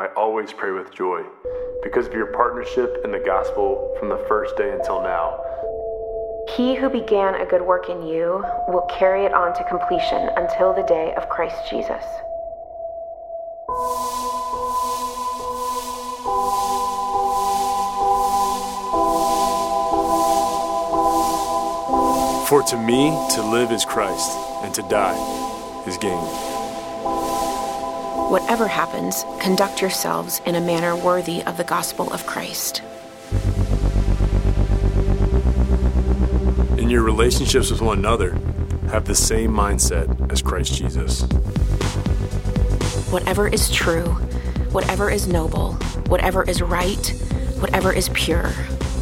[0.00, 1.22] I always pray with joy
[1.82, 5.38] because of your partnership in the gospel from the first day until now.
[6.56, 10.72] He who began a good work in you will carry it on to completion until
[10.72, 12.02] the day of Christ Jesus.
[22.48, 26.59] For to me, to live is Christ, and to die is gain.
[28.30, 32.80] Whatever happens, conduct yourselves in a manner worthy of the gospel of Christ.
[36.78, 38.38] In your relationships with one another,
[38.92, 41.22] have the same mindset as Christ Jesus.
[43.10, 44.04] Whatever is true,
[44.70, 45.72] whatever is noble,
[46.06, 47.08] whatever is right,
[47.58, 48.50] whatever is pure,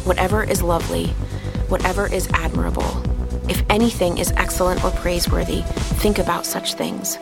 [0.05, 1.09] whatever is lovely,
[1.69, 3.03] whatever is admirable,
[3.47, 5.61] if anything is excellent or praiseworthy,
[6.01, 7.19] think about such things.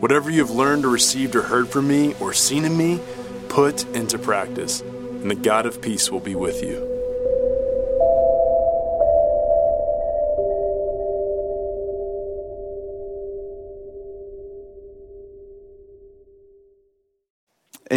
[0.00, 3.00] Whatever you have learned or received or heard from me or seen in me,
[3.50, 6.89] put into practice, and the God of peace will be with you.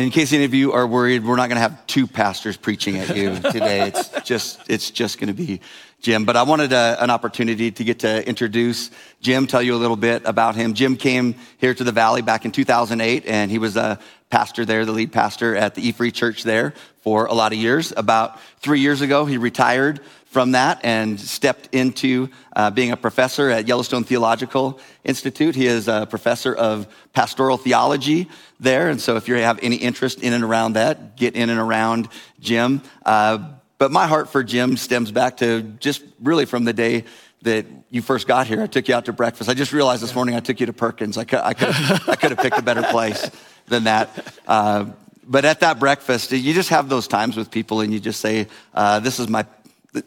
[0.04, 2.98] In case any of you are worried, we're not going to have two pastors preaching
[2.98, 3.88] at you today.
[3.88, 5.62] It's just, it's just going to be
[6.02, 6.26] Jim.
[6.26, 9.96] But I wanted a, an opportunity to get to introduce Jim, tell you a little
[9.96, 10.74] bit about him.
[10.74, 13.98] Jim came here to the Valley back in 2008, and he was a
[14.34, 17.60] pastor there, the lead pastor at the E Free Church there for a lot of
[17.60, 17.94] years.
[17.96, 23.52] About three years ago, he retired from that and stepped into uh, being a professor
[23.52, 25.54] at Yellowstone Theological Institute.
[25.54, 28.28] He is a professor of pastoral theology
[28.60, 28.90] there.
[28.90, 32.10] And so if you have any interest in and around that, get in and around
[32.40, 32.82] Jim.
[33.06, 33.38] Uh,
[33.78, 37.04] but my heart for Jim stems back to just really from the day
[37.44, 38.64] that you first got here.
[38.64, 39.48] I took you out to breakfast.
[39.48, 41.20] I just realized this morning I took you to Perkins.
[41.20, 41.70] I could, I could,
[42.10, 43.30] I could have picked a better place
[43.68, 44.10] than that.
[44.48, 44.86] Uh,
[45.26, 48.48] but at that breakfast, you just have those times with people and you just say,
[48.74, 49.46] uh, This is my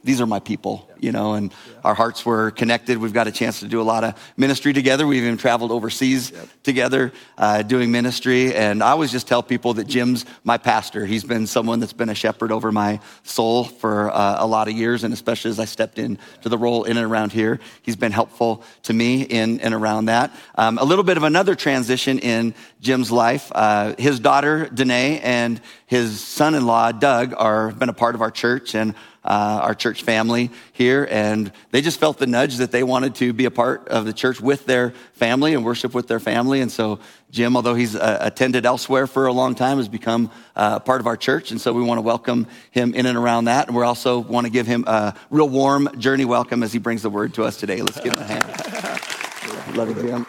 [0.02, 2.98] these are my people, you know, and our hearts were connected.
[2.98, 5.06] We've got a chance to do a lot of ministry together.
[5.06, 6.48] We've even traveled overseas yep.
[6.64, 8.52] together uh, doing ministry.
[8.52, 11.06] And I always just tell people that Jim's my pastor.
[11.06, 14.74] He's been someone that's been a shepherd over my soul for uh, a lot of
[14.74, 18.12] years, and especially as I stepped into the role in and around here, he's been
[18.12, 20.32] helpful to me in and around that.
[20.56, 23.52] Um, a little bit of another transition in Jim's life.
[23.54, 28.22] Uh, his daughter, Danae, and his son in law, Doug, are been a part of
[28.22, 28.94] our church and
[29.26, 33.32] uh, our church family here, and they just felt the nudge that they wanted to
[33.32, 36.60] be a part of the church with their family and worship with their family.
[36.60, 37.00] And so,
[37.32, 41.08] Jim, although he's uh, attended elsewhere for a long time, has become uh, part of
[41.08, 41.50] our church.
[41.50, 43.66] And so, we want to welcome him in and around that.
[43.66, 47.02] And we also want to give him a real warm journey welcome as he brings
[47.02, 47.82] the word to us today.
[47.82, 49.76] Let's give him a hand.
[49.76, 50.26] Love you, Jim.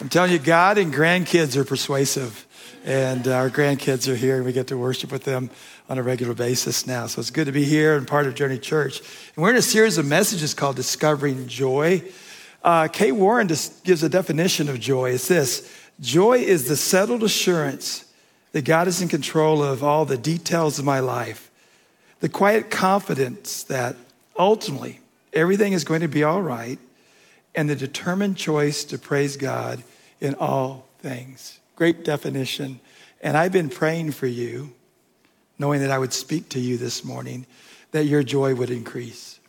[0.00, 2.46] I'm telling you, God and grandkids are persuasive
[2.84, 5.50] and our grandkids are here, and we get to worship with them
[5.88, 7.06] on a regular basis now.
[7.06, 9.00] So it's good to be here and part of Journey Church.
[9.34, 12.02] And we're in a series of messages called Discovering Joy.
[12.62, 15.10] Uh, Kay Warren just gives a definition of joy.
[15.10, 15.70] It's this
[16.00, 18.04] Joy is the settled assurance
[18.52, 21.50] that God is in control of all the details of my life,
[22.20, 23.96] the quiet confidence that
[24.38, 25.00] ultimately
[25.32, 26.78] everything is going to be all right,
[27.54, 29.82] and the determined choice to praise God
[30.20, 31.58] in all things.
[31.80, 32.78] Great definition.
[33.22, 34.74] And I've been praying for you,
[35.58, 37.46] knowing that I would speak to you this morning,
[37.92, 39.40] that your joy would increase.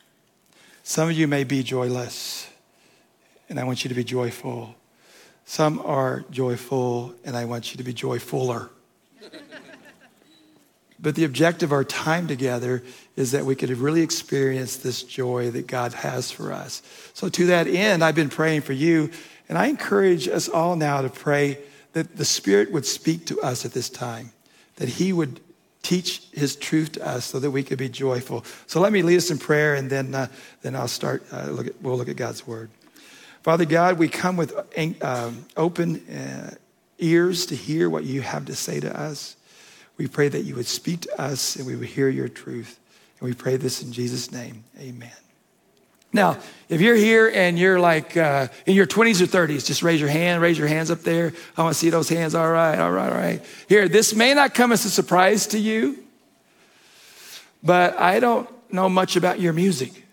[0.81, 2.47] Some of you may be joyless,
[3.49, 4.75] and I want you to be joyful.
[5.43, 8.69] Some are joyful, and I want you to be joyfuller.
[11.01, 12.81] but the objective of our time together
[13.17, 16.81] is that we could really experience this joy that God has for us.
[17.13, 19.11] So, to that end, I've been praying for you,
[19.49, 21.57] and I encourage us all now to pray
[21.94, 24.31] that the Spirit would speak to us at this time,
[24.78, 25.40] that He would
[25.84, 28.46] teach His truth to us so that we could be joyful.
[28.68, 30.28] So let me lead us in prayer, and then, uh,
[30.62, 31.24] then I'll start.
[31.31, 32.69] Uh, look at, we'll look at God's Word.
[33.44, 34.53] Father God, we come with
[35.03, 36.55] um, open uh,
[36.99, 39.35] ears to hear what you have to say to us.
[39.97, 42.79] We pray that you would speak to us and we would hear your truth.
[43.20, 44.64] And we pray this in Jesus' name.
[44.79, 45.21] Amen.
[46.13, 46.37] Now,
[46.67, 50.09] if you're here and you're like uh, in your 20s or 30s, just raise your
[50.09, 51.34] hand, raise your hands up there.
[51.58, 52.35] I want to see those hands.
[52.35, 53.46] All right, all right, all right.
[53.69, 56.03] Here, this may not come as a surprise to you,
[57.63, 60.05] but I don't know much about your music.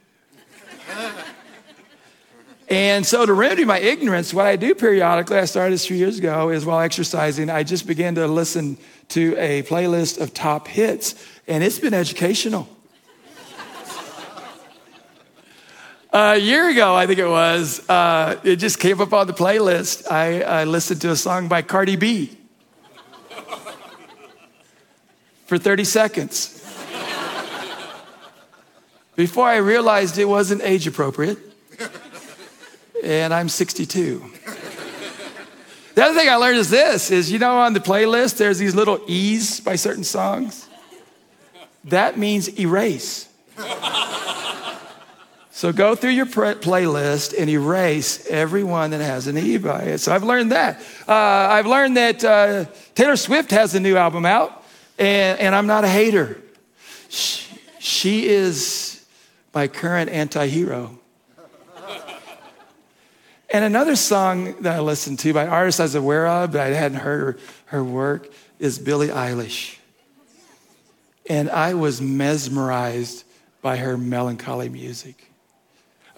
[2.69, 5.97] and so, to remedy my ignorance, what I do periodically, I started this a few
[5.97, 8.79] years ago, is while exercising, I just began to listen
[9.09, 11.15] to a playlist of top hits,
[11.47, 12.69] and it's been educational.
[12.69, 12.75] Uh,
[16.13, 20.11] a year ago, I think it was, uh, it just came up on the playlist.
[20.11, 22.37] I, I listened to a song by Cardi B
[25.47, 26.55] for 30 seconds
[29.17, 31.39] before I realized it wasn't age appropriate.
[33.03, 34.25] And I'm 62.
[35.95, 38.75] The other thing I learned is this is you know on the playlist there's these
[38.75, 40.69] little E's by certain songs.
[41.85, 43.29] That means erase.
[45.59, 49.99] So go through your playlist and erase every one that has an E by it.
[49.99, 50.81] So I've learned that.
[51.09, 54.63] Uh, I've learned that uh, Taylor Swift has a new album out,
[55.01, 56.41] and, and I'm not a hater.
[57.09, 59.05] She, she is
[59.53, 60.97] my current anti hero.
[63.51, 66.67] And another song that I listened to by artists I was aware of, but I
[66.69, 69.77] hadn't heard her, her work, is Billie Eilish.
[71.29, 73.25] And I was mesmerized
[73.61, 75.25] by her melancholy music.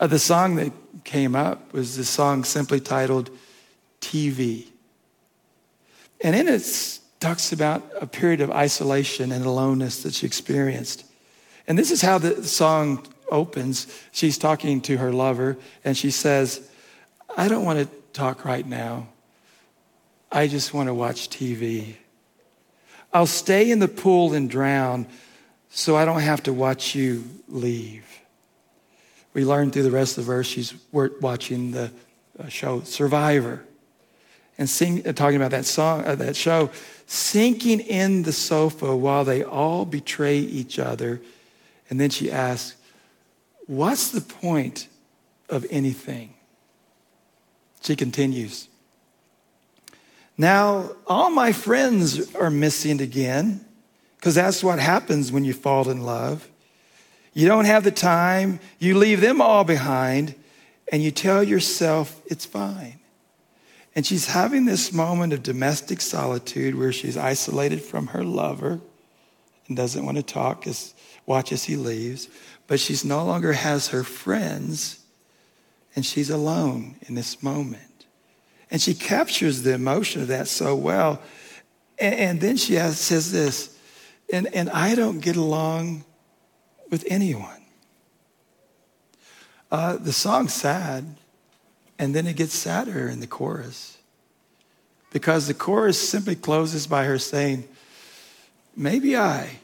[0.01, 0.73] Uh, the song that
[1.05, 3.29] came up was the song simply titled
[4.01, 4.67] TV.
[6.23, 11.05] And in it talks about a period of isolation and aloneness that she experienced.
[11.69, 13.87] And this is how the song opens.
[14.11, 16.67] She's talking to her lover, and she says,
[17.37, 19.07] I don't want to talk right now.
[20.33, 21.97] I just want to watch TV.
[23.13, 25.07] I'll stay in the pool and drown
[25.69, 28.20] so I don't have to watch you leave.
[29.33, 31.93] We learn through the rest of the verse she's watching the
[32.39, 33.65] uh, show Survivor
[34.59, 36.71] and sing, uh, talking about that song, uh, that show,
[37.07, 41.21] sinking in the sofa while they all betray each other.
[41.89, 42.77] And then she asks,
[43.67, 44.89] What's the point
[45.49, 46.35] of anything?
[47.83, 48.69] She continues.
[50.37, 53.65] Now, all my friends are missing again,
[54.17, 56.49] because that's what happens when you fall in love.
[57.33, 60.35] You don't have the time, you leave them all behind,
[60.91, 62.99] and you tell yourself it's fine.
[63.95, 68.81] And she's having this moment of domestic solitude where she's isolated from her lover
[69.69, 70.95] and doesn't want to talk, as,
[71.27, 72.29] watch as he leaves.
[72.67, 75.01] But she's no longer has her friends
[75.97, 78.07] and she's alone in this moment.
[78.71, 81.21] And she captures the emotion of that so well.
[81.99, 83.77] And, and then she has, says this,
[84.33, 86.05] and, and I don't get along
[86.91, 87.63] with anyone.
[89.71, 91.17] Uh, the song's sad,
[91.99, 93.99] and then it gets sadder in the chorus.
[95.13, 97.69] Because the chorus simply closes by her saying,
[98.77, 99.59] Maybe I,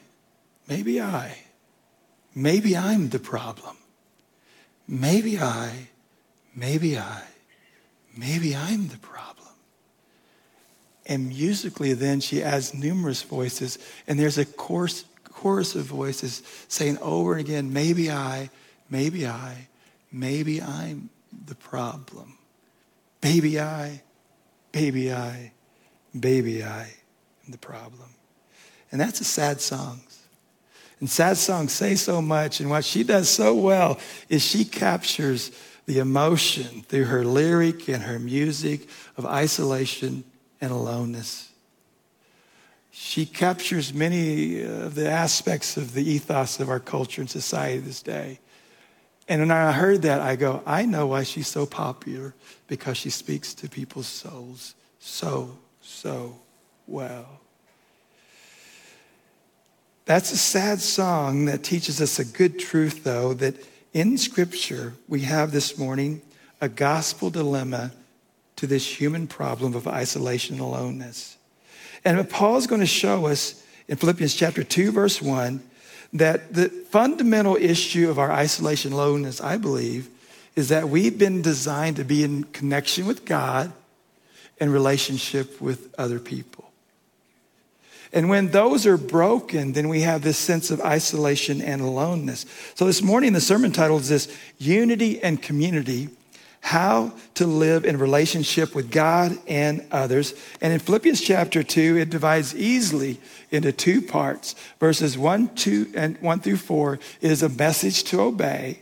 [0.67, 1.37] maybe I,
[2.35, 3.77] maybe I'm the problem.
[4.87, 5.87] Maybe I
[6.57, 7.21] maybe I,
[8.17, 9.47] maybe I'm the problem.
[11.05, 15.05] And musically, then she adds numerous voices, and there's a chorus,
[15.37, 18.49] chorus of voices saying over and again, maybe I,
[18.89, 19.67] maybe I,
[20.11, 21.11] maybe I'm
[21.45, 22.39] the problem.
[23.21, 24.01] Baby I,
[24.71, 25.51] baby I,
[26.19, 26.91] baby I
[27.45, 28.09] am the problem.
[28.91, 30.01] And that's a sad song.
[30.99, 33.99] And sad songs say so much, and what she does so well
[34.29, 35.51] is she captures
[35.85, 40.23] the emotion through her lyric and her music of isolation
[40.59, 41.46] and aloneness.
[42.99, 47.77] She captures many uh, of the aspects of the ethos of our culture and society
[47.77, 48.39] this day.
[49.27, 52.33] And when I heard that, I go, I know why she's so popular
[52.65, 56.39] because she speaks to people's souls so, so
[56.87, 57.39] well.
[60.05, 63.55] That's a sad song that teaches us a good truth, though, that
[63.93, 66.23] in Scripture, we have this morning
[66.59, 67.91] a gospel dilemma
[68.55, 71.36] to this human problem of isolation and aloneness.
[72.03, 75.61] And Paul is going to show us in Philippians chapter 2, verse 1,
[76.13, 80.09] that the fundamental issue of our isolation and aloneness, I believe,
[80.55, 83.71] is that we've been designed to be in connection with God
[84.59, 86.71] and relationship with other people.
[88.13, 92.45] And when those are broken, then we have this sense of isolation and aloneness.
[92.75, 96.09] So this morning, the sermon title is this Unity and Community
[96.67, 100.33] How to Live in Relationship with God and Others.
[100.59, 103.21] And in Philippians chapter 2, it divides easily
[103.51, 104.53] into two parts.
[104.77, 108.81] Verses 1, 2, and 1 through 4 is a message to obey,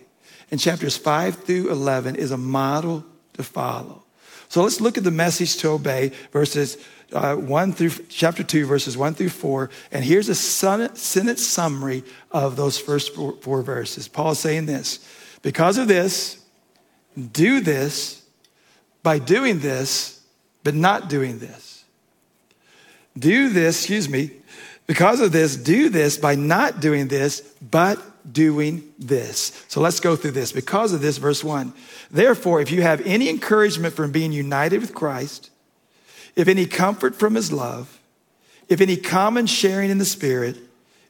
[0.49, 4.03] and chapters 5 through 11 is a model to follow.
[4.49, 6.79] So let's look at the message to obey, verses
[7.13, 9.69] uh, 1 through chapter 2, verses 1 through 4.
[9.91, 14.07] And here's a sentence summary of those first four, four verses.
[14.07, 15.07] Paul is saying this
[15.43, 16.41] Because of this,
[17.31, 18.23] do this
[19.03, 20.21] by doing this,
[20.63, 21.83] but not doing this.
[23.17, 24.31] Do this, excuse me,
[24.87, 27.99] because of this, do this by not doing this, but
[28.31, 29.63] doing this.
[29.67, 30.51] So let's go through this.
[30.51, 31.73] Because of this, verse one.
[32.11, 35.49] Therefore, if you have any encouragement from being united with Christ,
[36.35, 37.99] if any comfort from his love,
[38.67, 40.57] if any common sharing in the Spirit,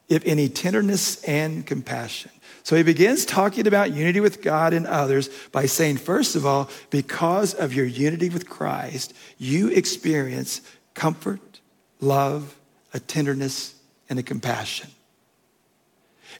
[0.08, 2.30] if any tenderness and compassion.
[2.66, 6.68] So he begins talking about unity with God and others by saying, first of all,
[6.90, 11.60] because of your unity with Christ, you experience comfort,
[12.00, 12.56] love,
[12.92, 13.76] a tenderness,
[14.10, 14.90] and a compassion.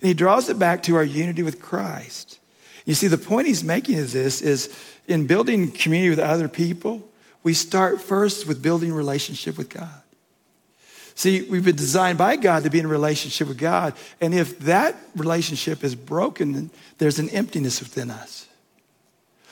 [0.01, 2.41] And he draws it back to our unity with Christ.
[2.87, 7.09] You see, the point he's making is this is in building community with other people,
[7.45, 10.03] we start first with building relationship with God.
[11.17, 13.95] See, we've been designed by God to be in relationship with God.
[14.21, 18.47] And if that relationship is broken, there's an emptiness within us.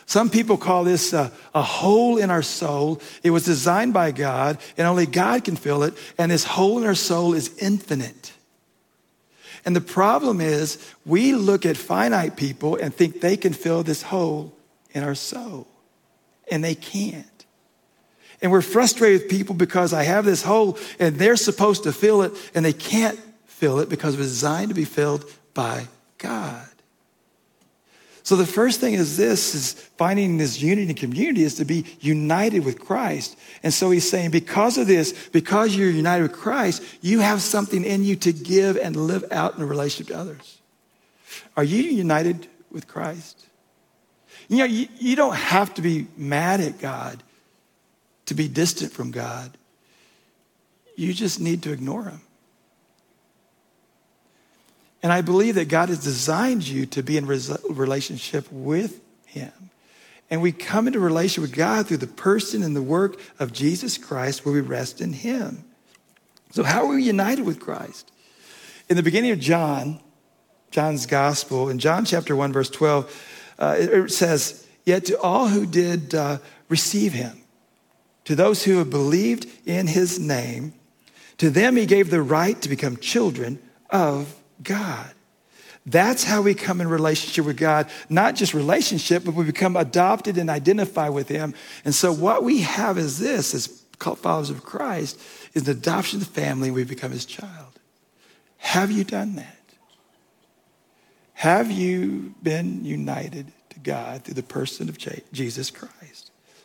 [0.04, 3.00] Some people call this a, a, hole in our soul.
[3.22, 5.94] It was designed by God, and only God can fill it.
[6.18, 8.34] And this hole in our soul is infinite.
[9.64, 14.02] And the problem is, we look at finite people and think they can fill this
[14.02, 14.52] hole
[14.90, 15.66] in our soul,
[16.50, 17.24] and they can't.
[18.44, 22.20] And we're frustrated with people because I have this hole and they're supposed to fill
[22.20, 25.24] it and they can't fill it because it was designed to be filled
[25.54, 26.68] by God.
[28.22, 31.86] So the first thing is this is finding this unity and community is to be
[32.00, 33.38] united with Christ.
[33.62, 37.82] And so he's saying, because of this, because you're united with Christ, you have something
[37.82, 40.58] in you to give and live out in a relationship to others.
[41.56, 43.46] Are you united with Christ?
[44.48, 47.22] You know, you, you don't have to be mad at God
[48.26, 49.56] to be distant from God.
[50.96, 52.20] You just need to ignore Him.
[55.02, 59.52] And I believe that God has designed you to be in relationship with Him.
[60.30, 63.98] And we come into relationship with God through the person and the work of Jesus
[63.98, 65.64] Christ where we rest in Him.
[66.52, 68.10] So, how are we united with Christ?
[68.88, 70.00] In the beginning of John,
[70.70, 75.66] John's gospel, in John chapter 1, verse 12, uh, it says, Yet to all who
[75.66, 76.38] did uh,
[76.68, 77.43] receive Him,
[78.24, 80.72] to those who have believed in his name,
[81.38, 83.58] to them he gave the right to become children
[83.90, 85.10] of God.
[85.86, 87.90] That's how we come in relationship with God.
[88.08, 91.54] Not just relationship, but we become adopted and identify with Him.
[91.84, 93.66] And so, what we have is this, as
[93.98, 95.20] followers of Christ,
[95.52, 97.78] is the adoption of the family, and we become His child.
[98.56, 99.58] Have you done that?
[101.34, 104.96] Have you been united to God through the person of
[105.32, 106.23] Jesus Christ?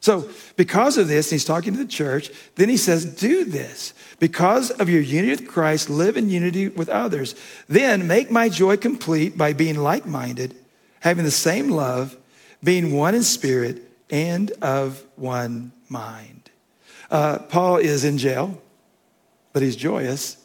[0.09, 3.93] So, because of this, he's talking to the church, then he says, Do this.
[4.17, 7.35] Because of your unity with Christ, live in unity with others.
[7.67, 10.55] Then make my joy complete by being like minded,
[11.01, 12.17] having the same love,
[12.63, 16.49] being one in spirit, and of one mind.
[17.11, 18.59] Uh, Paul is in jail,
[19.53, 20.37] but he's joyous.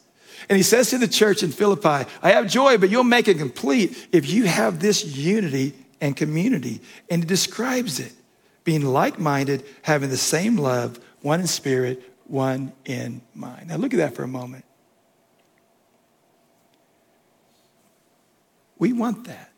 [0.47, 3.39] And he says to the church in Philippi, I have joy, but you'll make it
[3.39, 6.81] complete if you have this unity and community.
[7.09, 8.13] And he describes it
[8.65, 13.69] being like minded, having the same love, one in spirit, one in mind.
[13.69, 14.65] Now, look at that for a moment.
[18.77, 19.51] We want that.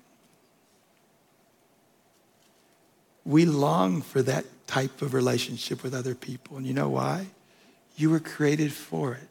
[3.26, 6.58] We long for that type of relationship with other people.
[6.58, 7.28] And you know why?
[7.96, 9.30] You were created for it.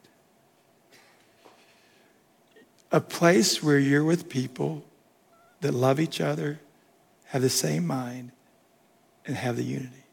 [2.91, 4.85] A place where you're with people
[5.61, 6.61] that love each other,
[7.27, 8.33] have the same mind,
[9.27, 10.05] and have the unity.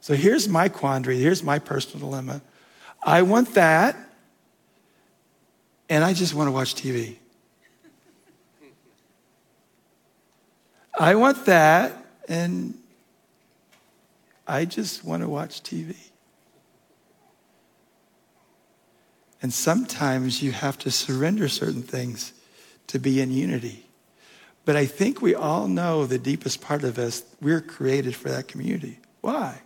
[0.00, 1.18] So here's my quandary.
[1.18, 2.42] Here's my personal dilemma.
[3.02, 3.96] I want that,
[5.88, 7.16] and I just want to watch TV.
[10.98, 11.92] I want that,
[12.28, 12.74] and
[14.46, 15.96] I just want to watch TV.
[19.42, 22.32] And sometimes you have to surrender certain things
[22.88, 23.85] to be in unity.
[24.66, 28.48] But I think we all know the deepest part of us, we're created for that
[28.48, 28.98] community.
[29.20, 29.62] Why?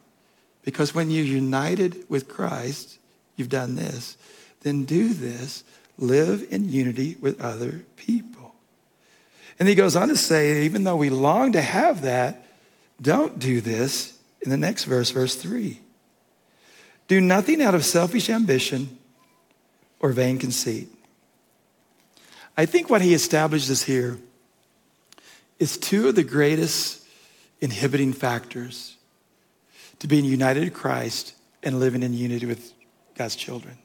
[0.62, 2.98] Because when you're united with Christ,
[3.34, 4.18] you've done this,
[4.60, 5.64] then do this,
[5.96, 8.54] live in unity with other people.
[9.58, 12.46] And he goes on to say, even though we long to have that,
[13.00, 15.80] don't do this in the next verse, verse 3.
[17.08, 18.98] Do nothing out of selfish ambition
[19.98, 20.88] or vain conceit.
[22.54, 24.18] I think what he establishes here
[25.60, 27.04] is two of the greatest
[27.60, 28.96] inhibiting factors
[30.00, 32.72] to being united to Christ and living in unity with
[33.14, 33.76] God's children.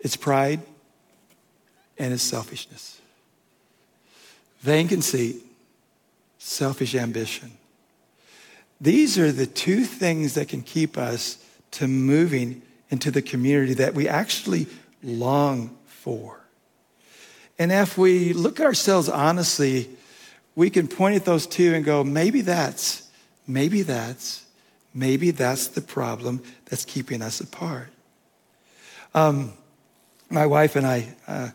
[0.00, 0.60] It's pride
[1.98, 3.00] and it's selfishness.
[4.60, 5.42] Vain conceit,
[6.38, 7.50] selfish ambition.
[8.80, 11.42] These are the two things that can keep us
[11.72, 14.66] to moving into the community that we actually
[15.02, 16.39] long for.
[17.60, 19.90] And if we look at ourselves honestly,
[20.56, 23.06] we can point at those two and go, maybe that's,
[23.46, 24.46] maybe that's,
[24.94, 27.88] maybe that's the problem that's keeping us apart.
[29.12, 29.52] Um,
[30.30, 31.50] my wife and I, uh,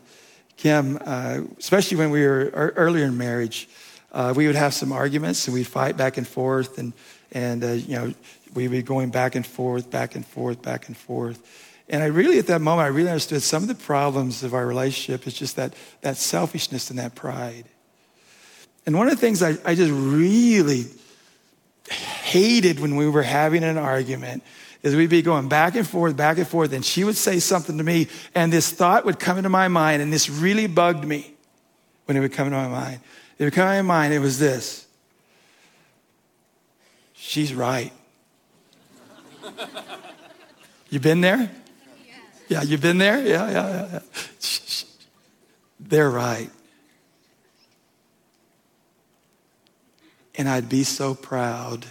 [0.57, 3.67] Kim, uh, especially when we were earlier in marriage,
[4.11, 6.93] uh, we would have some arguments and we'd fight back and forth, and
[7.31, 8.13] and uh, you know
[8.53, 11.74] we'd be going back and forth, back and forth, back and forth.
[11.87, 14.65] And I really, at that moment, I really understood some of the problems of our
[14.65, 17.65] relationship is just that that selfishness and that pride.
[18.85, 20.85] And one of the things I, I just really
[21.89, 24.43] hated when we were having an argument
[24.81, 27.77] is we'd be going back and forth, back and forth, and she would say something
[27.77, 31.33] to me, and this thought would come into my mind, and this really bugged me
[32.05, 32.99] when it would come into my mind.
[33.39, 34.85] It would come into my mind, it was this.
[37.13, 37.91] She's right.
[40.91, 41.51] You been there?
[42.47, 43.25] Yeah, you've been there?
[43.25, 43.99] Yeah, yeah, yeah.
[45.79, 46.49] They're right.
[50.35, 51.85] And I'd be so proud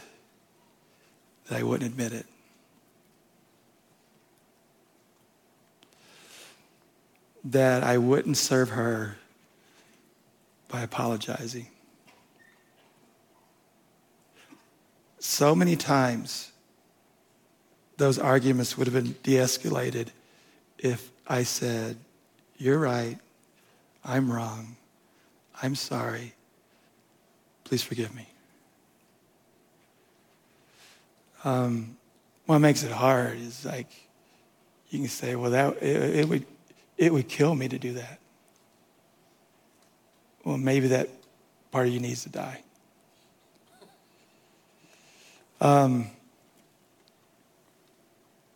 [1.48, 2.26] that I wouldn't admit it.
[7.44, 9.16] that I wouldn't serve her
[10.68, 11.68] by apologizing.
[15.18, 16.52] So many times,
[17.96, 20.08] those arguments would have been de escalated
[20.84, 21.96] if I said,
[22.58, 23.18] You're right,
[24.04, 24.76] I'm wrong,
[25.62, 26.34] I'm sorry,
[27.64, 28.28] please forgive me.
[31.42, 31.96] Um,
[32.46, 33.88] what makes it hard is like,
[34.90, 36.46] you can say, well, that it, it would
[36.96, 38.20] it would kill me to do that.
[40.44, 41.08] Well, maybe that
[41.72, 42.62] part of you needs to die.
[45.60, 46.10] Um,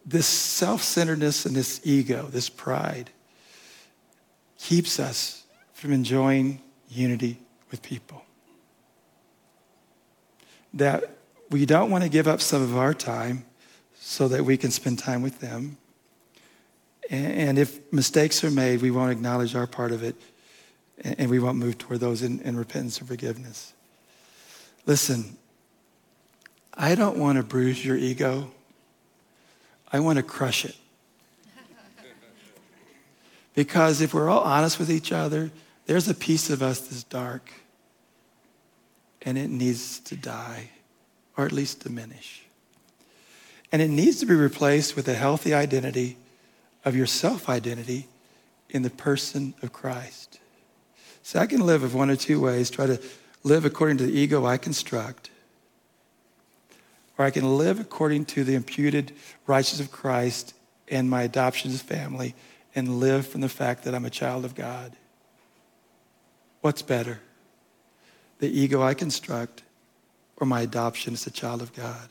[0.09, 3.11] this self centeredness and this ego, this pride,
[4.59, 7.39] keeps us from enjoying unity
[7.71, 8.23] with people.
[10.73, 11.11] That
[11.51, 13.45] we don't want to give up some of our time
[14.01, 15.77] so that we can spend time with them.
[17.11, 20.17] And if mistakes are made, we won't acknowledge our part of it
[21.03, 23.73] and we won't move toward those in, in repentance and forgiveness.
[24.85, 25.37] Listen,
[26.75, 28.51] I don't want to bruise your ego,
[29.93, 30.77] I want to crush it.
[33.55, 35.51] Because if we're all honest with each other,
[35.87, 37.51] there's a piece of us that's dark
[39.23, 40.71] and it needs to die
[41.37, 42.45] or at least diminish.
[43.73, 46.17] And it needs to be replaced with a healthy identity
[46.85, 48.09] of your self identity
[48.71, 50.39] in the person of Christ.
[51.23, 53.01] So I can live of one or two ways try to
[53.43, 55.31] live according to the ego I construct,
[57.19, 59.13] or I can live according to the imputed
[59.47, 60.55] righteousness of Christ
[60.89, 62.35] and my adoption as family
[62.75, 64.93] and live from the fact that I'm a child of God.
[66.61, 67.21] What's better?
[68.39, 69.65] The ego I construct
[70.37, 72.09] or my adoption as a child of God?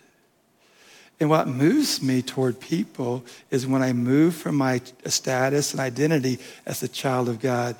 [1.19, 6.37] And what moves me toward people is when I move from my status and identity
[6.65, 7.75] as a child of God.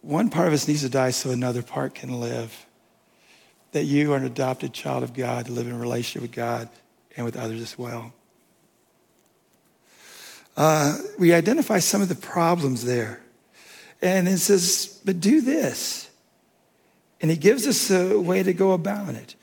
[0.00, 2.66] One part of us needs to die so another part can live.
[3.76, 6.70] That you are an adopted child of God to live in a relationship with God
[7.14, 8.14] and with others as well.
[10.56, 13.20] Uh, we identify some of the problems there.
[14.00, 16.08] And it says, but do this.
[17.20, 19.34] And he gives us a way to go about it.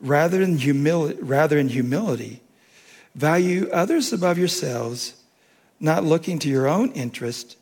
[0.00, 2.42] Rather rather in humility
[3.16, 5.14] Value others above yourselves,
[5.80, 7.56] not looking to your own interest,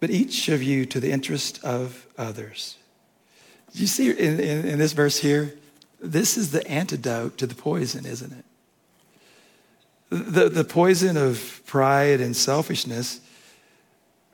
[0.00, 2.76] but each of you to the interest of others.
[3.72, 5.54] You see in, in, in this verse here,
[6.00, 8.44] this is the antidote to the poison, isn't it?
[10.10, 13.20] The, the poison of pride and selfishness,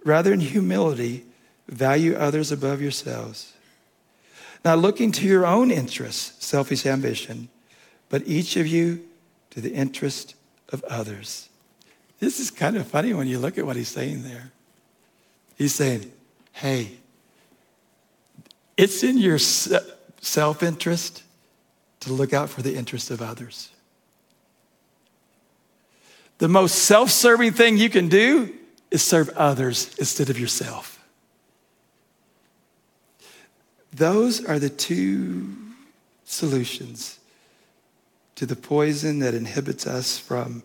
[0.05, 1.25] rather in humility,
[1.68, 3.53] value others above yourselves.
[4.64, 7.49] Not looking to your own interests, selfish ambition,
[8.09, 9.05] but each of you
[9.51, 10.35] to the interest
[10.70, 11.49] of others.
[12.20, 14.53] This is kind of funny when you look at what he's saying there.
[15.57, 16.11] He's saying,
[16.53, 16.99] hey,
[18.77, 21.23] it's in your self interest
[22.01, 23.71] to look out for the interest of others.
[26.39, 28.55] The most self serving thing you can do
[28.91, 30.97] is serve others instead of yourself.
[33.93, 35.57] Those are the two
[36.25, 37.19] solutions
[38.35, 40.62] to the poison that inhibits us from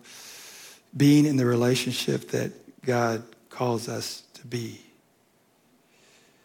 [0.94, 2.52] being in the relationship that
[2.84, 4.80] God calls us to be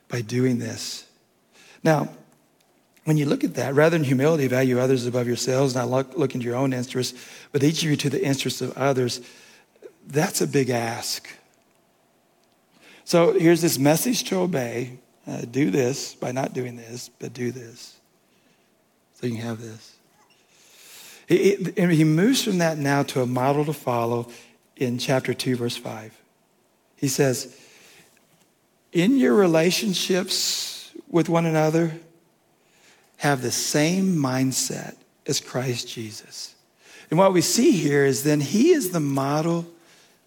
[0.07, 1.06] by doing this.
[1.87, 2.09] Now,
[3.05, 6.41] when you look at that, rather than humility, value others above yourselves, not look, looking
[6.41, 7.17] to your own interests,
[7.53, 9.21] but each of you to the interests of others,
[10.05, 11.29] that's a big ask.
[13.05, 17.51] So here's this message to obey Uh, do this by not doing this, but do
[17.51, 17.97] this.
[19.15, 19.95] So you can have this.
[21.27, 24.29] He, he moves from that now to a model to follow
[24.77, 26.13] in chapter 2, verse 5.
[26.95, 27.57] He says,
[28.93, 30.76] In your relationships
[31.09, 31.99] with one another,
[33.17, 36.55] have the same mindset as Christ Jesus.
[37.09, 39.65] And what we see here is then he is the model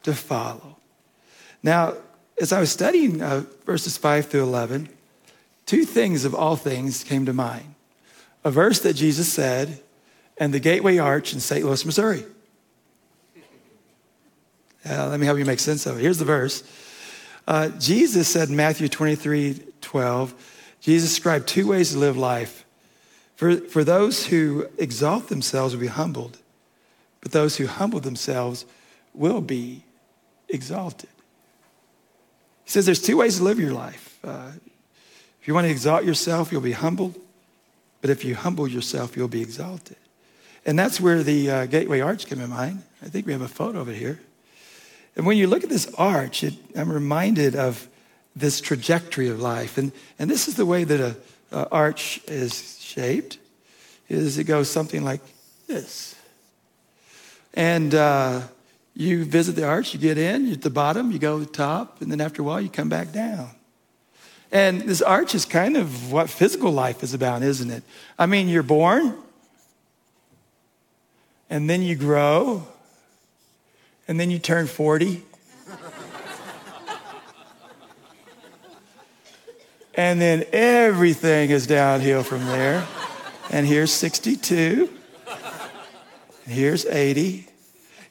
[0.03, 0.77] to follow.
[1.62, 1.95] Now,
[2.40, 4.88] as I was studying uh, verses 5 through 11,
[5.66, 7.75] two things of all things came to mind.
[8.45, 9.81] A verse that Jesus said,
[10.38, 11.64] and the Gateway Arch in St.
[11.64, 12.25] Louis, Missouri.
[14.88, 16.01] Uh, let me help you make sense of it.
[16.01, 16.64] Here's the verse.
[17.47, 20.35] Uh, Jesus said in Matthew 23 12,
[20.81, 22.64] Jesus described two ways to live life.
[23.37, 26.38] For, for those who exalt themselves will be humbled,
[27.21, 28.66] but those who humble themselves
[29.14, 29.85] will be
[30.49, 31.11] exalted.
[32.64, 34.19] He says there's two ways to live your life.
[34.23, 34.53] Uh,
[35.40, 37.19] if you want to exalt yourself, you'll be humbled,
[38.01, 39.97] but if you humble yourself, you'll be exalted.
[40.66, 42.83] And that's where the uh, Gateway Arch came in mind.
[43.03, 44.21] I think we have a photo of it here.
[45.16, 47.88] And when you look at this arch, it, I'm reminded of
[48.37, 49.79] this trajectory of life.
[49.79, 51.16] And, and this is the way that an
[51.73, 53.38] arch is shaped,
[54.09, 55.21] is it goes something like
[55.66, 56.14] this.
[57.55, 58.43] And uh,
[58.95, 61.51] you visit the arch, you get in, you're at the bottom, you go to the
[61.51, 63.51] top, and then after a while, you come back down.
[64.53, 67.85] And this arch is kind of what physical life is about, isn't it?
[68.19, 69.16] I mean, you're born,
[71.49, 72.66] and then you grow,
[74.09, 75.23] and then you turn 40.
[80.00, 82.86] And then everything is downhill from there.
[83.50, 84.88] And here's 62.
[86.46, 87.46] And here's 80.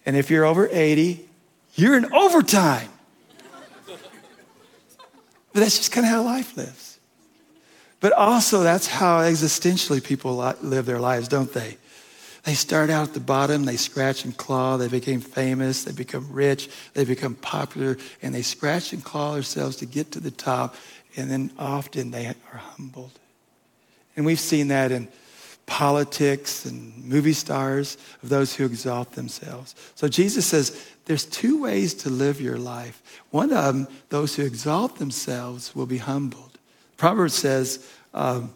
[0.05, 1.27] And if you're over 80,
[1.73, 2.89] you're in overtime.
[3.87, 6.99] But that's just kind of how life lives.
[8.01, 11.77] But also, that's how existentially people live their lives, don't they?
[12.43, 16.31] They start out at the bottom, they scratch and claw, they become famous, they become
[16.31, 20.75] rich, they become popular, and they scratch and claw themselves to get to the top,
[21.15, 23.19] and then often they are humbled.
[24.15, 25.07] And we've seen that in
[25.65, 29.75] politics and movie stars of those who exalt themselves.
[29.95, 33.01] So Jesus says there's two ways to live your life.
[33.29, 36.57] One of them, those who exalt themselves will be humbled.
[36.97, 38.53] Proverbs says, um,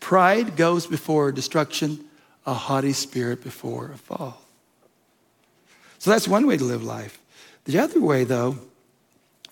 [0.00, 2.04] pride goes before destruction,
[2.44, 4.42] a haughty spirit before a fall.
[5.98, 7.18] So that's one way to live life.
[7.64, 8.58] The other way, though,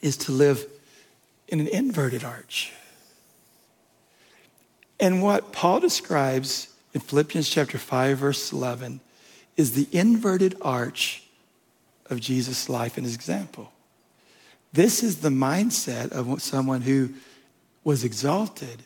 [0.03, 0.67] is to live
[1.55, 2.73] in an inverted arch.
[4.99, 8.99] And what Paul describes in Philippians chapter 5, verse 11,
[9.57, 11.23] is the inverted arch
[12.11, 13.71] of Jesus' life and his example.
[14.73, 17.11] This is the mindset of someone who
[17.85, 18.83] was exalted,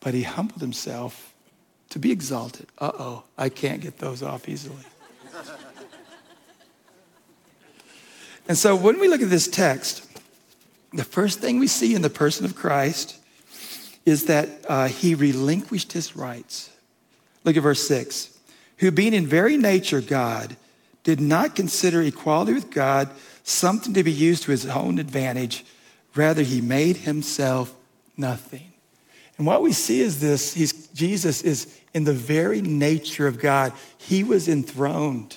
[0.00, 1.32] but he humbled himself
[1.90, 2.66] to be exalted.
[2.78, 4.74] Uh oh, I can't get those off easily.
[8.48, 10.11] and so when we look at this text,
[10.92, 13.16] the first thing we see in the person of Christ
[14.04, 16.70] is that uh, he relinquished his rights.
[17.44, 18.38] Look at verse 6.
[18.78, 20.56] Who, being in very nature God,
[21.04, 23.10] did not consider equality with God
[23.44, 25.64] something to be used to his own advantage.
[26.14, 27.74] Rather, he made himself
[28.16, 28.72] nothing
[29.42, 30.54] and what we see is this
[30.94, 33.72] Jesus is in the very nature of God.
[33.98, 35.36] He was enthroned.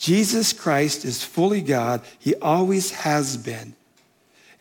[0.00, 2.00] Jesus Christ is fully God.
[2.18, 3.74] He always has been.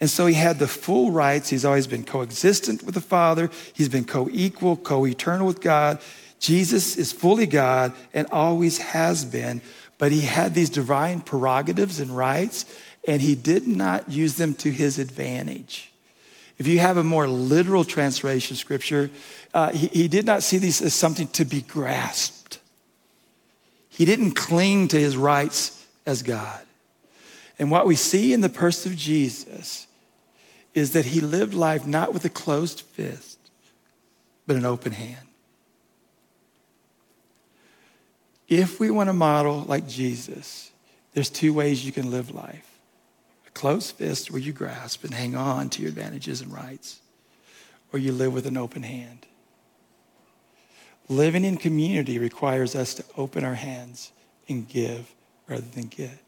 [0.02, 1.48] And so he had the full rights.
[1.48, 3.50] He's always been coexistent with the Father.
[3.72, 6.00] He's been co equal, co eternal with God.
[6.42, 9.62] Jesus is fully God and always has been,
[9.98, 12.66] but he had these divine prerogatives and rights,
[13.08, 15.90] and he did not use them to his advantage.
[16.58, 19.10] If you have a more literal translation of scripture,
[19.54, 22.39] uh, he, he did not see these as something to be grasped.
[24.00, 26.62] He didn't cling to his rights as God.
[27.60, 29.88] And what we see in the person of Jesus
[30.74, 33.38] is that he lived life not with a closed fist,
[34.48, 35.28] but an open hand.
[38.48, 40.72] If we want to model like Jesus,
[41.14, 42.80] there's two ways you can live life
[43.46, 47.02] a closed fist where you grasp and hang on to your advantages and rights,
[47.92, 49.26] or you live with an open hand.
[51.10, 54.12] Living in community requires us to open our hands
[54.48, 55.14] and give
[55.48, 56.20] rather than get.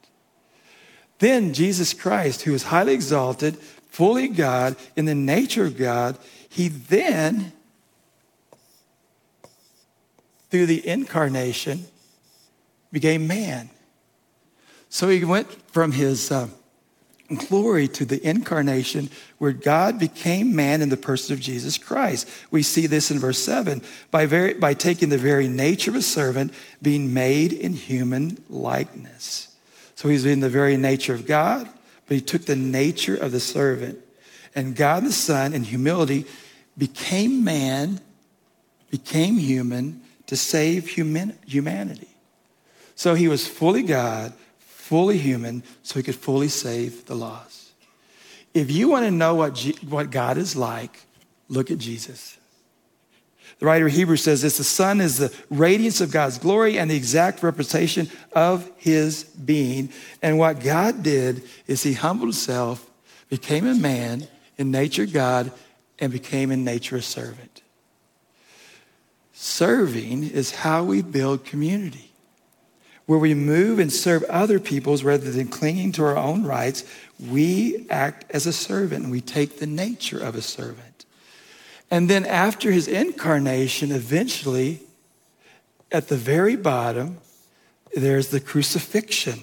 [1.19, 3.57] Then Jesus Christ, who is highly exalted,
[3.89, 6.17] fully God, in the nature of God,
[6.49, 7.53] he then,
[10.49, 11.85] through the incarnation,
[12.91, 13.69] became man.
[14.89, 16.31] So he went from his.
[16.31, 16.47] Uh,
[17.35, 22.29] glory to the incarnation where God became man in the person of Jesus Christ.
[22.51, 26.01] We see this in verse 7 by, very, by taking the very nature of a
[26.01, 29.55] servant, being made in human likeness.
[29.95, 31.69] So he's in the very nature of God,
[32.07, 33.99] but he took the nature of the servant.
[34.55, 36.25] And God the Son, in humility,
[36.77, 37.99] became man,
[38.89, 42.07] became human to save human, humanity.
[42.95, 44.33] So he was fully God,
[44.91, 47.71] fully human, so he could fully save the lost.
[48.53, 50.99] If you want to know what, G- what God is like,
[51.47, 52.37] look at Jesus.
[53.59, 56.91] The writer of Hebrews says this the Son is the radiance of God's glory and
[56.91, 59.93] the exact representation of his being.
[60.21, 62.85] And what God did is he humbled himself,
[63.29, 64.27] became a man,
[64.57, 65.53] in nature God,
[65.99, 67.61] and became in nature a servant.
[69.31, 72.10] Serving is how we build community
[73.11, 76.85] where we move and serve other people's rather than clinging to our own rights,
[77.19, 81.05] we act as a servant and we take the nature of a servant.
[81.91, 84.79] And then after his incarnation, eventually,
[85.91, 87.17] at the very bottom,
[87.93, 89.41] there's the crucifixion.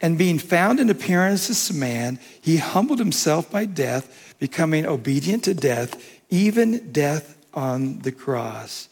[0.00, 5.44] And being found in appearance as a man, he humbled himself by death, becoming obedient
[5.44, 8.88] to death, even death on the cross.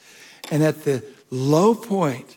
[0.50, 2.37] And at the low point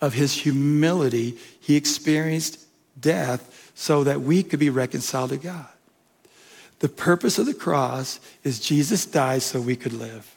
[0.00, 2.60] of his humility, he experienced
[3.00, 5.66] death so that we could be reconciled to God.
[6.80, 10.32] The purpose of the cross is Jesus died so we could live.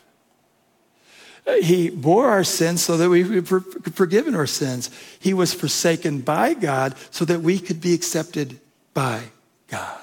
[1.62, 4.90] He bore our sins so that we could be forgiven our sins.
[5.20, 8.60] He was forsaken by God so that we could be accepted
[8.94, 9.24] by
[9.68, 10.00] God.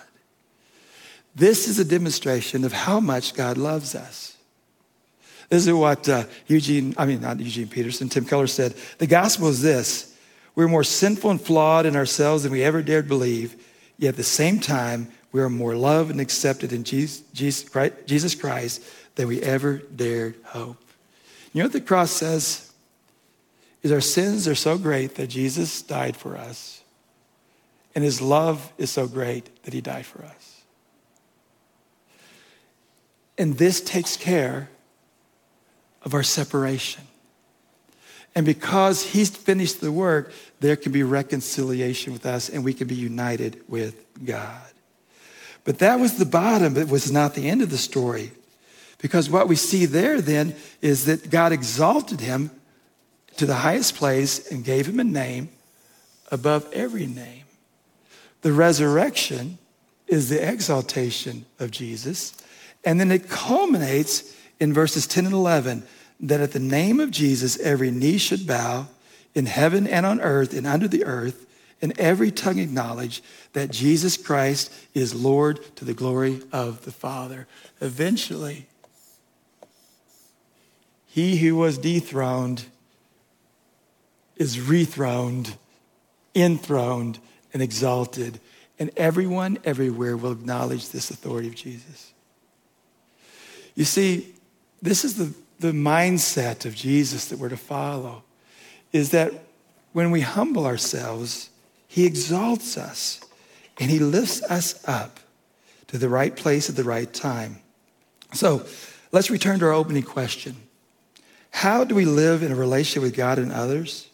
[1.34, 4.35] This is a demonstration of how much God loves us.
[5.48, 8.74] This is what uh, Eugene, I mean, not Eugene Peterson, Tim Keller said.
[8.98, 10.14] The gospel is this
[10.54, 13.62] we're more sinful and flawed in ourselves than we ever dared believe,
[13.98, 18.82] yet at the same time, we are more loved and accepted in Jesus Christ
[19.16, 20.82] than we ever dared hope.
[21.52, 22.72] You know what the cross says?
[23.82, 26.82] Is our sins are so great that Jesus died for us,
[27.94, 30.62] and his love is so great that he died for us.
[33.38, 34.70] And this takes care
[36.06, 37.02] of our separation.
[38.36, 42.86] And because he's finished the work, there can be reconciliation with us and we can
[42.86, 44.62] be united with God.
[45.64, 48.30] But that was the bottom, it was not the end of the story.
[48.98, 52.52] Because what we see there then is that God exalted him
[53.36, 55.48] to the highest place and gave him a name
[56.30, 57.44] above every name.
[58.42, 59.58] The resurrection
[60.06, 62.32] is the exaltation of Jesus.
[62.84, 65.82] And then it culminates in verses 10 and 11
[66.20, 68.88] that at the name of Jesus, every knee should bow
[69.34, 71.46] in heaven and on earth and under the earth,
[71.82, 77.46] and every tongue acknowledge that Jesus Christ is Lord to the glory of the Father.
[77.80, 78.66] Eventually,
[81.06, 82.64] he who was dethroned
[84.36, 85.56] is rethroned,
[86.34, 87.18] enthroned,
[87.52, 88.40] and exalted.
[88.78, 92.12] And everyone everywhere will acknowledge this authority of Jesus.
[93.74, 94.34] You see,
[94.82, 98.22] this is the the mindset of Jesus that we're to follow
[98.92, 99.32] is that
[99.92, 101.50] when we humble ourselves,
[101.88, 103.20] he exalts us
[103.80, 105.20] and he lifts us up
[105.88, 107.60] to the right place at the right time.
[108.32, 108.66] So
[109.12, 110.56] let's return to our opening question.
[111.50, 114.08] How do we live in a relationship with God and others?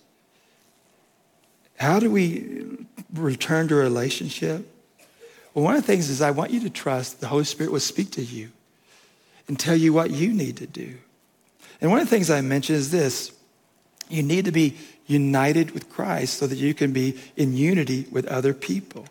[1.77, 4.69] How do we return to a relationship?
[5.53, 7.81] Well, one of the things is I want you to trust the Holy Spirit will
[7.81, 8.51] speak to you
[9.49, 10.99] and tell you what you need to do.
[11.83, 13.33] And one of the things I mentioned is this
[14.09, 18.25] you need to be united with Christ so that you can be in unity with
[18.27, 19.07] other people.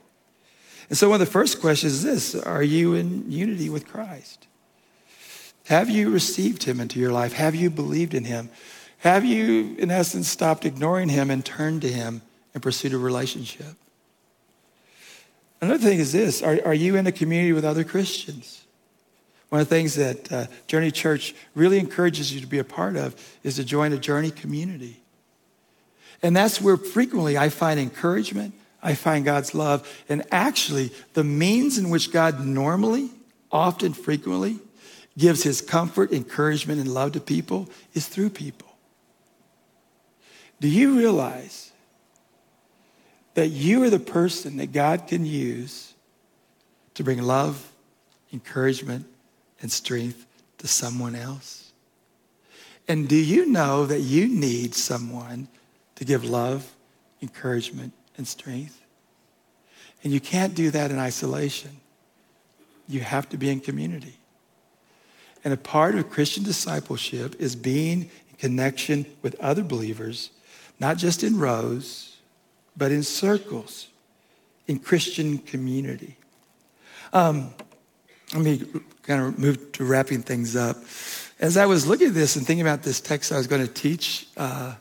[0.90, 4.48] And so, one of the first questions is this Are you in unity with Christ?
[5.66, 7.34] Have you received him into your life?
[7.34, 8.50] Have you believed in him?
[9.00, 12.22] Have you, in essence, stopped ignoring him and turned to him
[12.54, 13.76] and pursued a relationship?
[15.60, 18.66] Another thing is this are, are you in a community with other Christians?
[19.52, 22.96] One of the things that uh, Journey Church really encourages you to be a part
[22.96, 25.02] of is to join a Journey community.
[26.24, 31.78] And that's where frequently I find encouragement, I find God's love, and actually the means
[31.78, 33.10] in which God normally,
[33.52, 34.58] often, frequently,
[35.18, 38.70] gives his comfort, encouragement, and love to people is through people.
[40.62, 41.74] Do you realize
[43.34, 45.94] that you are the person that God can use
[46.94, 47.70] to bring love,
[48.32, 49.08] encouragement,
[49.62, 50.26] and strength
[50.58, 51.72] to someone else?
[52.88, 55.48] And do you know that you need someone
[55.96, 56.70] to give love,
[57.22, 58.82] encouragement, and strength?
[60.04, 61.72] And you can't do that in isolation.
[62.88, 64.16] You have to be in community.
[65.44, 70.32] And a part of Christian discipleship is being in connection with other believers,
[70.80, 72.18] not just in rows,
[72.76, 73.88] but in circles,
[74.68, 76.18] in Christian community.
[77.14, 77.54] Um,
[78.34, 78.64] let me
[79.04, 80.78] kind of move to wrapping things up.
[81.40, 83.74] As I was looking at this and thinking about this text I was going to
[83.74, 84.76] teach, uh,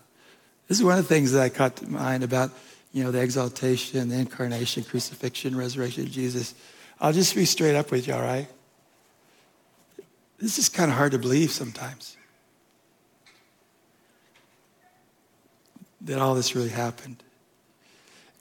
[0.69, 2.51] this is one of the things that I caught to mind about,
[2.93, 6.55] you know, the exaltation, the incarnation, crucifixion, resurrection of Jesus.
[7.01, 8.47] I'll just be straight up with you, all right?
[10.39, 12.17] This is kind of hard to believe sometimes
[16.03, 17.23] that all this really happened.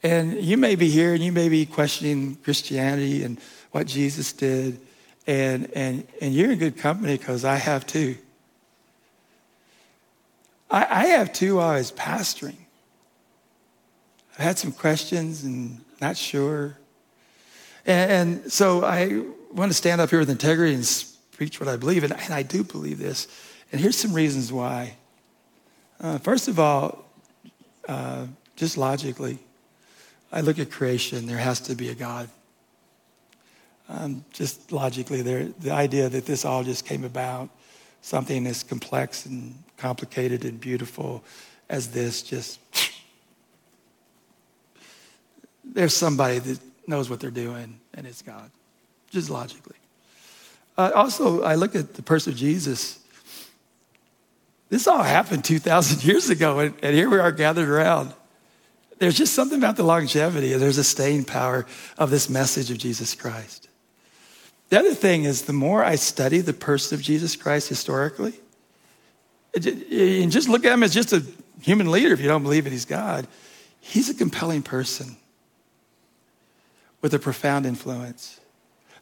[0.02, 3.40] And you may be here and you may be questioning Christianity and
[3.72, 4.80] what Jesus did.
[5.28, 8.18] And, and, and you're in good company because I have too.
[10.72, 12.58] I, I have too while I was pastoring.
[14.38, 16.78] I had some questions and not sure.
[17.86, 21.76] And, and so I want to stand up here with integrity and preach what I
[21.76, 22.04] believe.
[22.04, 23.28] And, and I do believe this.
[23.72, 24.96] And here's some reasons why.
[26.00, 27.06] Uh, first of all,
[27.88, 29.40] uh, just logically,
[30.32, 32.30] I look at creation, there has to be a God.
[33.90, 37.50] Um, just logically, there, the idea that this all just came about,
[38.02, 41.24] something as complex and complicated and beautiful
[41.70, 42.60] as this, just
[45.64, 48.52] there's somebody that knows what they're doing, and it's God,
[49.10, 49.76] just logically.
[50.78, 53.00] Uh, also, I look at the person of Jesus.
[54.70, 58.14] This all happened 2,000 years ago, and, and here we are gathered around.
[59.00, 61.66] There's just something about the longevity, there's a staying power
[61.98, 63.69] of this message of Jesus Christ.
[64.70, 68.34] The other thing is, the more I study the person of Jesus Christ historically,
[69.56, 71.24] and just look at him as just a
[71.62, 73.28] human leader if you don't believe that he's God,
[73.80, 75.18] he's a compelling person
[77.02, 78.40] with a profound influence.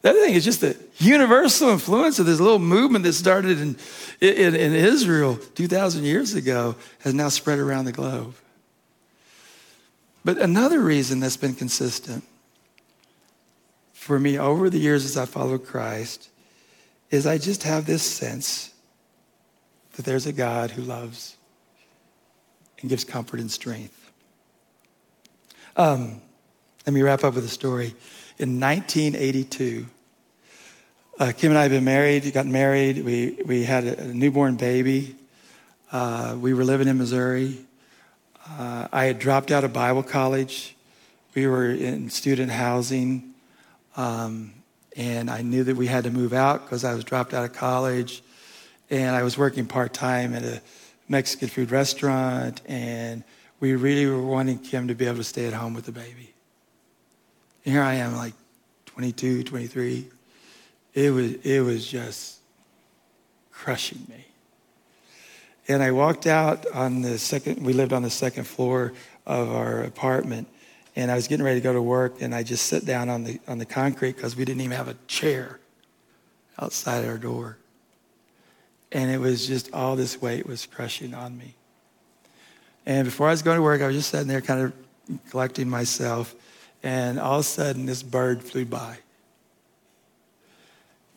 [0.00, 3.76] The other thing is just the universal influence of this little movement that started in,
[4.20, 8.34] in, in Israel 2,000 years ago has now spread around the globe.
[10.24, 12.24] But another reason that's been consistent
[14.08, 16.30] for me over the years as I followed Christ
[17.10, 18.72] is I just have this sense
[19.92, 21.36] that there's a God who loves
[22.80, 24.10] and gives comfort and strength.
[25.76, 26.22] Um,
[26.86, 27.94] let me wrap up with a story.
[28.38, 29.86] In 1982,
[31.18, 33.04] uh, Kim and I had been married, got married.
[33.04, 35.16] We, we had a, a newborn baby.
[35.92, 37.58] Uh, we were living in Missouri.
[38.58, 40.76] Uh, I had dropped out of Bible college.
[41.34, 43.27] We were in student housing.
[43.98, 44.52] Um,
[44.96, 47.52] and I knew that we had to move out because I was dropped out of
[47.52, 48.22] college.
[48.90, 50.62] And I was working part time at a
[51.08, 52.62] Mexican food restaurant.
[52.66, 53.24] And
[53.60, 56.32] we really were wanting Kim to be able to stay at home with the baby.
[57.64, 58.34] And here I am, like
[58.86, 60.08] 22, 23.
[60.94, 62.38] It was, it was just
[63.50, 64.24] crushing me.
[65.66, 68.94] And I walked out on the second, we lived on the second floor
[69.26, 70.48] of our apartment.
[70.98, 73.22] And I was getting ready to go to work, and I just sit down on
[73.22, 75.60] the, on the concrete because we didn't even have a chair
[76.58, 77.56] outside our door.
[78.90, 81.54] And it was just all this weight was crushing on me.
[82.84, 84.72] And before I was going to work, I was just sitting there kind of
[85.30, 86.34] collecting myself.
[86.82, 88.98] And all of a sudden, this bird flew by.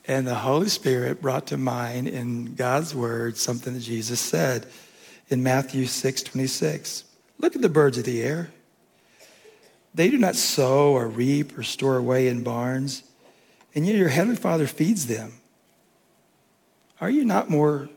[0.08, 4.68] And the Holy Spirit brought to mind in God's word something that Jesus said
[5.30, 7.04] in Matthew 6 26.
[7.40, 8.52] Look at the birds of the air.
[9.94, 13.04] They do not sow or reap or store away in barns,
[13.76, 15.34] and yet your heavenly Father feeds them.
[17.00, 17.90] Are you not more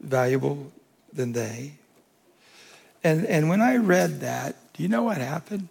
[0.00, 0.72] valuable
[1.12, 1.74] than they?
[3.04, 5.68] And, and when I read that, do you know what happened?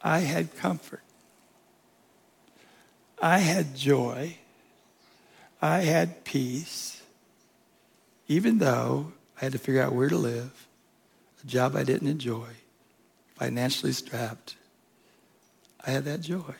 [0.00, 1.02] I had comfort.
[3.20, 4.38] I had joy.
[5.60, 7.00] I had peace,
[8.26, 10.66] even though I had to figure out where to live,
[11.44, 12.48] a job I didn't enjoy,
[13.42, 14.54] financially strapped.
[15.84, 16.54] I had that joy.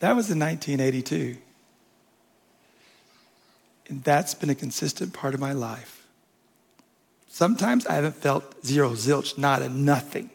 [0.00, 1.38] That was in 1982.
[3.88, 6.06] And that's been a consistent part of my life.
[7.26, 10.28] Sometimes I haven't felt zero, zilch, not a nothing.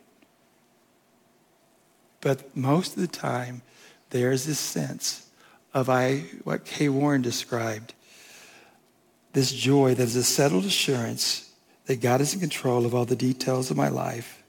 [2.20, 3.62] But most of the time,
[4.10, 5.30] there's this sense
[5.72, 7.94] of I, what Kay Warren described
[9.34, 11.52] this joy that is a settled assurance
[11.86, 14.42] that God is in control of all the details of my life,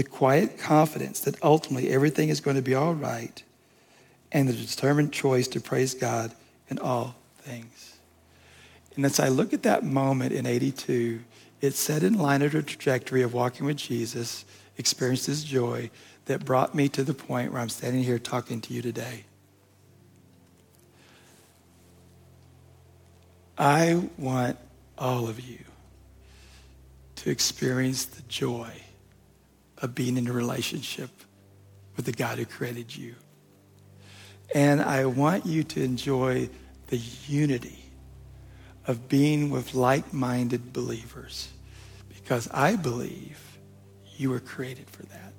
[0.00, 3.42] the quiet confidence that ultimately everything is going to be all right,
[4.32, 6.32] and the determined choice to praise God
[6.70, 7.98] in all things.
[8.96, 11.20] And as I look at that moment in 82,
[11.60, 14.46] it set in line of a trajectory of walking with Jesus,
[14.78, 15.90] experienced his joy
[16.24, 19.24] that brought me to the point where I'm standing here talking to you today.
[23.58, 24.56] I want
[24.96, 25.58] all of you
[27.16, 28.72] to experience the joy
[29.82, 31.10] of being in a relationship
[31.96, 33.14] with the God who created you.
[34.54, 36.48] And I want you to enjoy
[36.88, 37.78] the unity
[38.86, 41.48] of being with like minded believers
[42.08, 43.40] because I believe
[44.16, 45.32] you were created for that.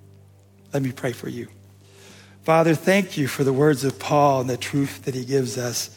[0.74, 1.48] Let me pray for you.
[2.44, 5.96] Father, thank you for the words of Paul and the truth that he gives us.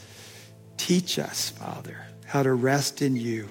[0.76, 3.48] Teach us, Father, how to rest in you.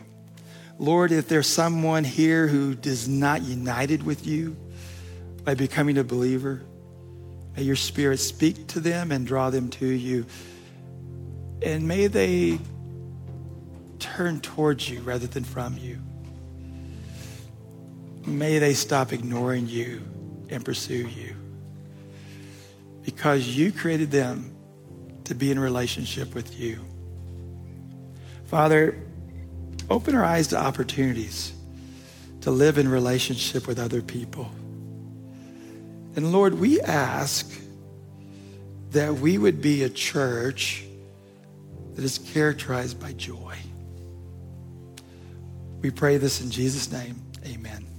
[0.78, 4.56] Lord, if there's someone here who is not united with you
[5.44, 6.62] by becoming a believer,
[7.56, 10.26] may your spirit speak to them and draw them to you.
[11.62, 12.60] And may they
[14.00, 16.00] turn towards you rather than from you.
[18.26, 20.02] May they stop ignoring you
[20.50, 21.36] and pursue you.
[23.04, 24.56] Because you created them
[25.26, 26.80] to be in relationship with you.
[28.46, 28.98] Father,
[29.90, 31.54] open our eyes to opportunities
[32.42, 34.52] to live in relationship with other people.
[36.16, 37.50] And Lord, we ask
[38.92, 40.84] that we would be a church
[41.96, 43.58] that is characterized by joy.
[45.82, 47.22] We pray this in Jesus' name.
[47.46, 47.93] Amen.